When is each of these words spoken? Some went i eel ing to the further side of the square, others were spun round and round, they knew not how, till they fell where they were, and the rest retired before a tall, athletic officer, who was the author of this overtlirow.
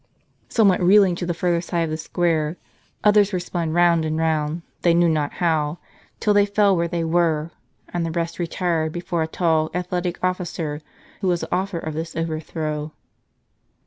Some 0.49 0.67
went 0.67 0.81
i 0.81 0.89
eel 0.89 1.03
ing 1.03 1.13
to 1.17 1.27
the 1.27 1.33
further 1.35 1.61
side 1.61 1.81
of 1.81 1.91
the 1.91 1.95
square, 1.97 2.57
others 3.03 3.31
were 3.31 3.39
spun 3.39 3.71
round 3.71 4.03
and 4.03 4.17
round, 4.17 4.63
they 4.81 4.95
knew 4.95 5.07
not 5.07 5.33
how, 5.33 5.77
till 6.19 6.33
they 6.33 6.47
fell 6.47 6.75
where 6.75 6.87
they 6.87 7.03
were, 7.03 7.51
and 7.93 8.03
the 8.03 8.09
rest 8.09 8.39
retired 8.39 8.93
before 8.93 9.21
a 9.21 9.27
tall, 9.27 9.69
athletic 9.75 10.17
officer, 10.23 10.81
who 11.19 11.27
was 11.27 11.41
the 11.41 11.53
author 11.53 11.77
of 11.77 11.93
this 11.93 12.15
overtlirow. 12.15 12.93